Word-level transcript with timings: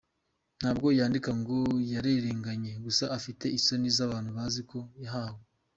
Ntabwo 0.59 0.87
yandika 0.99 1.31
ngo 1.41 1.57
yararenganye, 1.91 2.71
gusa 2.85 3.03
afite 3.17 3.45
isoni 3.57 3.87
z’abantu 3.97 4.29
bazi 4.37 4.61
ko 4.69 4.79
yahanwe. 5.03 5.43